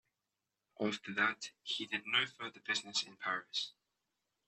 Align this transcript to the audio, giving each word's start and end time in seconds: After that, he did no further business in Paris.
After 0.79 1.13
that, 1.13 1.51
he 1.61 1.85
did 1.85 2.07
no 2.07 2.25
further 2.25 2.59
business 2.59 3.03
in 3.03 3.17
Paris. 3.17 3.73